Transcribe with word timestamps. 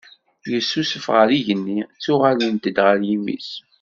Yessusuf 0.51 1.05
ɣer 1.15 1.27
yigenni 1.37 1.79
ttuɣalent-d 1.93 2.75
ɣer 2.85 2.97
yimi-s 3.07 3.49